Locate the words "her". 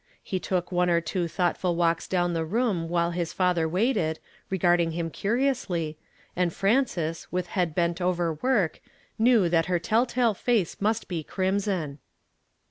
8.23-8.33, 9.67-9.77